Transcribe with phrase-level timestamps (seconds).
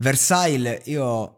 [0.00, 1.36] Versailles, io...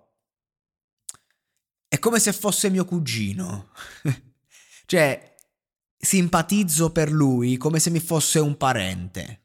[1.88, 3.70] È come se fosse mio cugino.
[4.86, 5.34] cioè,
[5.98, 9.40] simpatizzo per lui come se mi fosse un parente.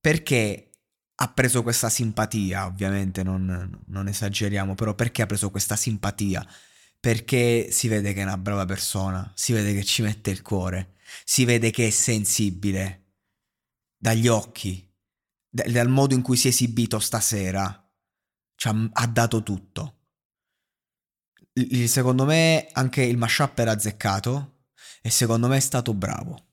[0.00, 0.70] Perché
[1.16, 2.66] ha preso questa simpatia?
[2.66, 6.46] Ovviamente non, non esageriamo, però perché ha preso questa simpatia?
[6.98, 10.94] Perché si vede che è una brava persona, si vede che ci mette il cuore,
[11.24, 13.16] si vede che è sensibile
[13.96, 14.91] dagli occhi,
[15.52, 17.78] dal modo in cui si è esibito stasera,
[18.54, 19.98] ci ha, dato tutto.
[21.52, 24.68] Il, secondo me anche il mashup era azzeccato
[25.02, 26.46] e secondo me è stato bravo.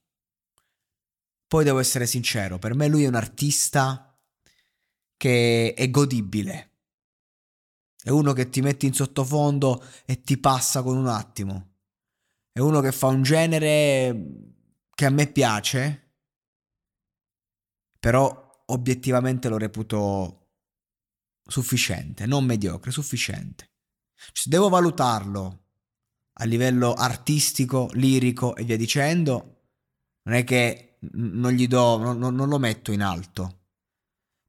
[1.48, 4.20] Poi devo essere sincero, per me lui è un artista
[5.16, 6.66] che è godibile.
[8.02, 11.78] È uno che ti metti in sottofondo e ti passa con un attimo.
[12.52, 14.56] È uno che fa un genere
[14.94, 16.16] che a me piace,
[18.00, 20.48] però obiettivamente lo reputo
[21.46, 23.72] sufficiente, non mediocre, sufficiente.
[24.16, 25.64] Cioè, devo valutarlo
[26.34, 29.62] a livello artistico, lirico e via dicendo,
[30.24, 33.58] non è che non gli do, non, non lo metto in alto.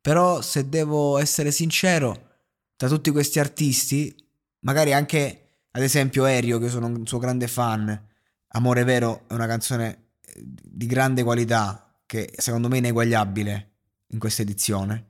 [0.00, 2.28] Però se devo essere sincero,
[2.76, 4.14] tra tutti questi artisti,
[4.60, 8.08] magari anche ad esempio Erio, che sono un suo grande fan,
[8.48, 13.69] Amore Vero è una canzone di grande qualità, che secondo me è ineguagliabile
[14.10, 15.08] in questa edizione.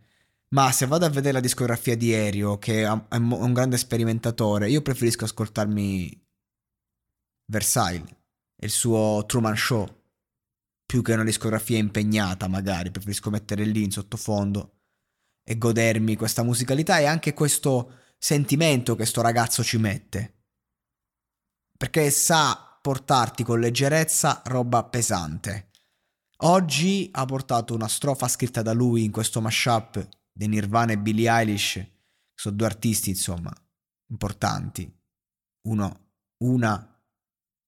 [0.48, 4.82] Ma se vado a vedere la discografia di Erio, che è un grande sperimentatore, io
[4.82, 6.26] preferisco ascoltarmi
[7.46, 8.10] Versailles
[8.56, 10.02] e il suo Truman Show,
[10.84, 14.78] più che una discografia impegnata magari, preferisco mettere lì in sottofondo
[15.44, 20.34] e godermi questa musicalità e anche questo sentimento che sto ragazzo ci mette.
[21.76, 25.69] Perché sa portarti con leggerezza roba pesante
[26.42, 31.28] Oggi ha portato una strofa scritta da lui in questo mashup di Nirvana e Billie
[31.28, 31.86] Eilish,
[32.34, 33.52] sono due artisti, insomma,
[34.06, 34.90] importanti.
[35.68, 37.02] Uno, una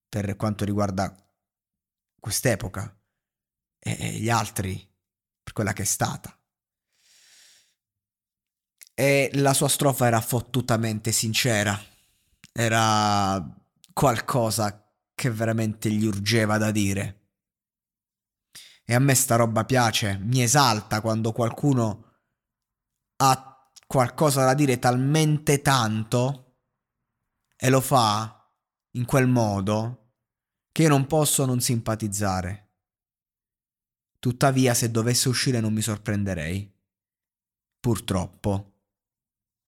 [0.08, 1.14] per quanto riguarda
[2.18, 2.98] quest'epoca
[3.78, 4.74] e gli altri
[5.42, 6.34] per quella che è stata.
[8.94, 11.78] E la sua strofa era fottutamente sincera,
[12.52, 13.44] era
[13.92, 17.21] qualcosa che veramente gli urgeva da dire.
[18.84, 22.18] E a me sta roba piace, mi esalta quando qualcuno
[23.16, 26.56] ha qualcosa da dire talmente tanto
[27.56, 28.50] e lo fa
[28.92, 30.14] in quel modo
[30.72, 32.70] che io non posso non simpatizzare.
[34.18, 36.72] Tuttavia, se dovesse uscire non mi sorprenderei.
[37.78, 38.71] Purtroppo.